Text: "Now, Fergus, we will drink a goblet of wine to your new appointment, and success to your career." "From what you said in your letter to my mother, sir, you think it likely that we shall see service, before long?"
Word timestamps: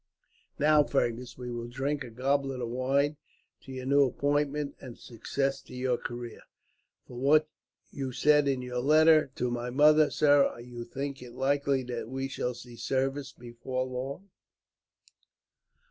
"Now, 0.57 0.81
Fergus, 0.83 1.37
we 1.37 1.51
will 1.51 1.67
drink 1.67 2.03
a 2.03 2.09
goblet 2.09 2.59
of 2.59 2.69
wine 2.69 3.17
to 3.61 3.71
your 3.71 3.85
new 3.85 4.03
appointment, 4.05 4.75
and 4.81 4.97
success 4.97 5.61
to 5.61 5.75
your 5.75 5.99
career." 5.99 6.41
"From 7.05 7.17
what 7.19 7.47
you 7.91 8.11
said 8.11 8.47
in 8.47 8.63
your 8.63 8.79
letter 8.79 9.29
to 9.35 9.51
my 9.51 9.69
mother, 9.69 10.09
sir, 10.09 10.59
you 10.59 10.85
think 10.85 11.21
it 11.21 11.33
likely 11.33 11.83
that 11.83 12.09
we 12.09 12.27
shall 12.27 12.55
see 12.55 12.77
service, 12.77 13.31
before 13.31 13.85
long?" 13.85 14.31